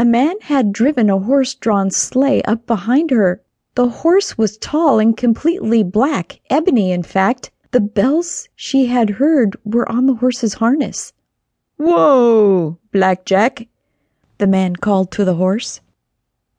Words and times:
A 0.00 0.04
man 0.04 0.36
had 0.42 0.72
driven 0.72 1.10
a 1.10 1.18
horse 1.18 1.56
drawn 1.56 1.90
sleigh 1.90 2.40
up 2.42 2.68
behind 2.68 3.10
her. 3.10 3.42
The 3.74 3.88
horse 3.88 4.38
was 4.38 4.56
tall 4.56 5.00
and 5.00 5.16
completely 5.16 5.82
black, 5.82 6.38
ebony, 6.48 6.92
in 6.92 7.02
fact. 7.02 7.50
The 7.72 7.80
bells 7.80 8.48
she 8.54 8.86
had 8.86 9.10
heard 9.18 9.56
were 9.64 9.90
on 9.90 10.06
the 10.06 10.14
horse's 10.14 10.54
harness. 10.54 11.12
"Whoa, 11.78 12.78
Black 12.92 13.24
Jack!" 13.24 13.66
the 14.38 14.46
man 14.46 14.76
called 14.76 15.10
to 15.10 15.24
the 15.24 15.34
horse. 15.34 15.80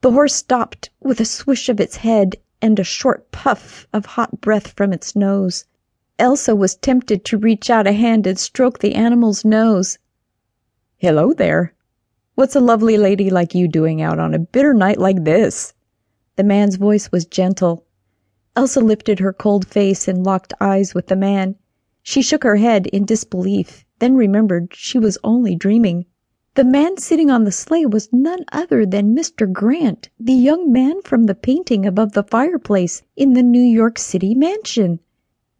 The 0.02 0.10
horse 0.10 0.34
stopped 0.34 0.90
with 1.00 1.18
a 1.18 1.24
swish 1.24 1.70
of 1.70 1.80
its 1.80 1.96
head 1.96 2.36
and 2.60 2.78
a 2.78 2.84
short 2.84 3.32
puff 3.32 3.86
of 3.90 4.04
hot 4.04 4.42
breath 4.42 4.72
from 4.76 4.92
its 4.92 5.16
nose. 5.16 5.64
Elsa 6.18 6.54
was 6.54 6.74
tempted 6.74 7.24
to 7.24 7.38
reach 7.38 7.70
out 7.70 7.86
a 7.86 7.92
hand 7.92 8.26
and 8.26 8.38
stroke 8.38 8.80
the 8.80 8.94
animal's 8.94 9.46
nose. 9.46 9.96
"Hello 10.98 11.32
there! 11.32 11.72
What's 12.40 12.56
a 12.56 12.60
lovely 12.60 12.96
lady 12.96 13.28
like 13.28 13.54
you 13.54 13.68
doing 13.68 14.00
out 14.00 14.18
on 14.18 14.32
a 14.32 14.38
bitter 14.38 14.72
night 14.72 14.96
like 14.96 15.24
this?" 15.24 15.74
The 16.36 16.42
man's 16.42 16.76
voice 16.76 17.12
was 17.12 17.26
gentle. 17.26 17.84
Elsa 18.56 18.80
lifted 18.80 19.18
her 19.18 19.34
cold 19.34 19.66
face 19.66 20.08
and 20.08 20.24
locked 20.24 20.54
eyes 20.58 20.94
with 20.94 21.08
the 21.08 21.16
man. 21.16 21.56
She 22.02 22.22
shook 22.22 22.42
her 22.42 22.56
head 22.56 22.86
in 22.86 23.04
disbelief, 23.04 23.84
then 23.98 24.16
remembered 24.16 24.72
she 24.72 24.98
was 24.98 25.18
only 25.22 25.54
dreaming. 25.54 26.06
The 26.54 26.64
man 26.64 26.96
sitting 26.96 27.30
on 27.30 27.44
the 27.44 27.52
sleigh 27.52 27.84
was 27.84 28.10
none 28.10 28.46
other 28.52 28.86
than 28.86 29.14
Mr. 29.14 29.46
Grant, 29.52 30.08
the 30.18 30.32
young 30.32 30.72
man 30.72 31.02
from 31.02 31.24
the 31.24 31.34
painting 31.34 31.84
above 31.84 32.12
the 32.12 32.22
fireplace 32.22 33.02
in 33.16 33.34
the 33.34 33.42
New 33.42 33.60
York 33.60 33.98
City 33.98 34.34
mansion. 34.34 35.00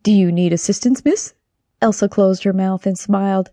"Do 0.02 0.12
you 0.12 0.32
need 0.32 0.54
assistance, 0.54 1.04
miss?" 1.04 1.34
Elsa 1.82 2.08
closed 2.08 2.44
her 2.44 2.54
mouth 2.54 2.86
and 2.86 2.98
smiled. 2.98 3.50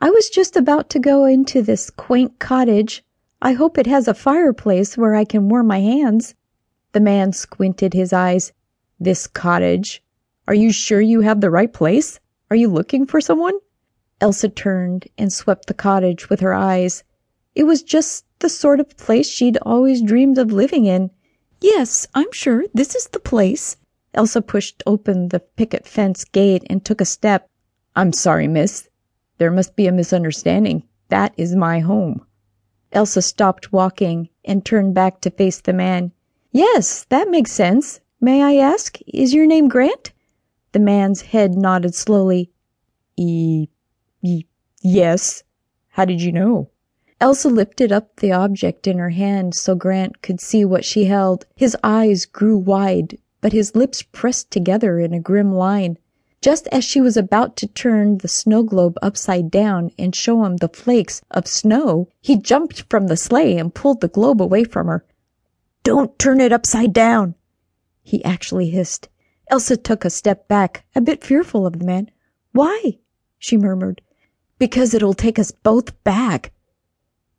"I 0.00 0.10
was 0.10 0.28
just 0.28 0.56
about 0.56 0.90
to 0.90 0.98
go 0.98 1.24
into 1.24 1.62
this 1.62 1.88
quaint 1.88 2.40
cottage. 2.40 3.04
I 3.40 3.52
hope 3.52 3.78
it 3.78 3.86
has 3.86 4.08
a 4.08 4.14
fireplace 4.14 4.98
where 4.98 5.14
I 5.14 5.24
can 5.24 5.48
warm 5.48 5.68
my 5.68 5.78
hands." 5.78 6.34
The 6.90 6.98
man 6.98 7.32
squinted 7.32 7.94
his 7.94 8.12
eyes. 8.12 8.52
"This 8.98 9.28
cottage? 9.28 10.02
Are 10.48 10.54
you 10.54 10.72
sure 10.72 11.00
you 11.00 11.20
have 11.20 11.40
the 11.40 11.50
right 11.50 11.72
place? 11.72 12.18
Are 12.50 12.56
you 12.56 12.68
looking 12.68 13.06
for 13.06 13.20
someone?" 13.20 13.58
Elsa 14.20 14.48
turned 14.48 15.06
and 15.16 15.32
swept 15.32 15.66
the 15.66 15.74
cottage 15.74 16.28
with 16.28 16.40
her 16.40 16.54
eyes. 16.54 17.04
It 17.54 17.62
was 17.62 17.84
just 17.84 18.24
the 18.40 18.48
sort 18.48 18.80
of 18.80 18.96
place 18.96 19.28
she'd 19.28 19.58
always 19.62 20.02
dreamed 20.02 20.38
of 20.38 20.50
living 20.50 20.86
in. 20.86 21.10
"Yes, 21.60 22.08
I'm 22.14 22.32
sure 22.32 22.64
this 22.74 22.96
is 22.96 23.06
the 23.06 23.20
place." 23.20 23.76
Elsa 24.12 24.42
pushed 24.42 24.82
open 24.86 25.28
the 25.28 25.38
picket 25.38 25.86
fence 25.86 26.24
gate 26.24 26.64
and 26.68 26.84
took 26.84 27.00
a 27.00 27.04
step. 27.04 27.48
"I'm 27.94 28.12
sorry, 28.12 28.48
miss. 28.48 28.88
There 29.38 29.50
must 29.50 29.74
be 29.74 29.88
a 29.88 29.92
misunderstanding. 29.92 30.84
That 31.08 31.34
is 31.36 31.56
my 31.56 31.80
home." 31.80 32.24
Elsa 32.92 33.20
stopped 33.20 33.72
walking 33.72 34.28
and 34.44 34.64
turned 34.64 34.94
back 34.94 35.20
to 35.22 35.30
face 35.30 35.60
the 35.60 35.72
man. 35.72 36.12
"Yes, 36.52 37.04
that 37.08 37.28
makes 37.28 37.50
sense. 37.50 38.00
May 38.20 38.42
I 38.42 38.54
ask, 38.54 38.98
is 39.08 39.34
your 39.34 39.46
name 39.46 39.68
Grant?" 39.68 40.12
The 40.70 40.78
man's 40.78 41.22
head 41.22 41.56
nodded 41.56 41.96
slowly. 41.96 42.50
"E 43.16 43.66
y 44.22 44.44
yes. 44.80 45.42
How 45.88 46.04
did 46.04 46.22
you 46.22 46.30
know?" 46.30 46.68
Elsa 47.20 47.48
lifted 47.48 47.90
up 47.90 48.16
the 48.16 48.30
object 48.30 48.86
in 48.86 48.98
her 48.98 49.10
hand 49.10 49.54
so 49.54 49.74
Grant 49.74 50.22
could 50.22 50.40
see 50.40 50.64
what 50.64 50.84
she 50.84 51.06
held. 51.06 51.46
His 51.56 51.76
eyes 51.82 52.24
grew 52.24 52.56
wide, 52.56 53.18
but 53.40 53.52
his 53.52 53.74
lips 53.74 54.02
pressed 54.02 54.50
together 54.50 55.00
in 55.00 55.12
a 55.12 55.20
grim 55.20 55.52
line. 55.52 55.98
Just 56.44 56.68
as 56.70 56.84
she 56.84 57.00
was 57.00 57.16
about 57.16 57.56
to 57.56 57.66
turn 57.66 58.18
the 58.18 58.28
snow 58.28 58.62
globe 58.62 58.98
upside 59.00 59.50
down 59.50 59.90
and 59.98 60.14
show 60.14 60.44
him 60.44 60.58
the 60.58 60.68
flakes 60.68 61.22
of 61.30 61.46
snow, 61.46 62.10
he 62.20 62.36
jumped 62.36 62.84
from 62.90 63.06
the 63.06 63.16
sleigh 63.16 63.56
and 63.56 63.74
pulled 63.74 64.02
the 64.02 64.08
globe 64.08 64.42
away 64.42 64.64
from 64.64 64.88
her. 64.88 65.06
"Don't 65.84 66.18
turn 66.18 66.42
it 66.42 66.52
upside 66.52 66.92
down!" 66.92 67.34
he 68.02 68.22
actually 68.26 68.68
hissed. 68.68 69.08
Elsa 69.48 69.78
took 69.78 70.04
a 70.04 70.10
step 70.10 70.46
back, 70.46 70.84
a 70.94 71.00
bit 71.00 71.24
fearful 71.24 71.64
of 71.64 71.78
the 71.78 71.84
man. 71.86 72.10
"Why?" 72.52 72.98
she 73.38 73.56
murmured. 73.56 74.02
"Because 74.58 74.92
it'll 74.92 75.14
take 75.14 75.38
us 75.38 75.50
both 75.50 76.04
back." 76.04 76.52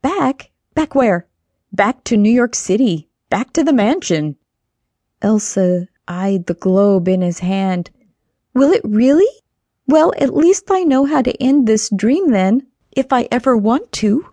"Back? 0.02 0.50
Back 0.74 0.96
where?" 0.96 1.28
"Back 1.72 2.04
to 2.06 2.18
New 2.18 2.32
York 2.32 2.56
City. 2.56 3.08
Back 3.30 3.54
to 3.54 3.64
the 3.64 3.72
mansion." 3.72 4.36
Elsa 5.22 5.90
eyed 6.08 6.48
the 6.48 6.56
globe 6.56 7.08
in 7.08 7.22
his 7.22 7.38
hand. 7.38 7.92
"Will 8.56 8.72
it 8.72 8.82
really? 8.86 9.28
Well, 9.86 10.14
at 10.18 10.34
least 10.34 10.72
I 10.72 10.84
know 10.84 11.04
how 11.04 11.22
to 11.22 11.44
end 11.44 11.68
this 11.68 11.90
dream 11.90 12.30
then, 12.30 12.66
if 12.94 13.12
I 13.12 13.28
ever 13.30 13.58
want 13.58 13.92
to." 13.92 14.28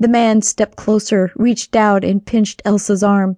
The 0.00 0.08
man 0.08 0.40
stepped 0.40 0.76
closer, 0.76 1.30
reached 1.36 1.76
out 1.76 2.02
and 2.02 2.24
pinched 2.24 2.62
Elsa's 2.64 3.02
arm. 3.02 3.36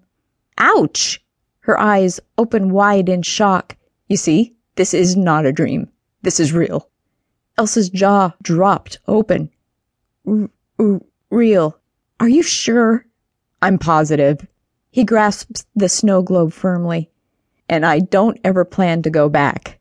"Ouch!" 0.56 1.20
Her 1.62 1.76
eyes 1.80 2.20
opened 2.38 2.70
wide 2.70 3.08
in 3.08 3.22
shock. 3.22 3.76
"You 4.08 4.16
see, 4.16 4.54
this 4.76 4.94
is 4.94 5.16
not 5.16 5.46
a 5.46 5.52
dream. 5.52 5.90
This 6.22 6.38
is 6.38 6.52
real." 6.52 6.88
Elsa's 7.58 7.90
jaw 7.90 8.34
dropped 8.40 9.00
open. 9.08 9.50
"R 10.24 10.48
real. 11.28 11.78
Are 12.20 12.28
you 12.28 12.42
sure?" 12.42 13.04
"I'm 13.60 13.78
positive." 13.78 14.46
He 14.92 15.02
grasped 15.02 15.66
the 15.74 15.88
snow 15.88 16.22
globe 16.22 16.52
firmly. 16.52 17.10
"And 17.68 17.84
I 17.84 17.98
don't 17.98 18.38
ever 18.44 18.64
plan 18.64 19.02
to 19.02 19.10
go 19.10 19.28
back." 19.28 19.73